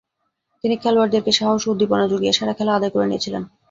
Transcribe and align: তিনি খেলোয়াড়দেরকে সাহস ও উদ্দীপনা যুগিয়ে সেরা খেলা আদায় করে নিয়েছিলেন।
তিনি 0.63 0.75
খেলোয়াড়দেরকে 0.77 1.31
সাহস 1.39 1.61
ও 1.65 1.71
উদ্দীপনা 1.71 2.05
যুগিয়ে 2.11 2.35
সেরা 2.37 2.53
খেলা 2.57 2.71
আদায় 2.75 2.93
করে 2.93 3.05
নিয়েছিলেন। 3.07 3.43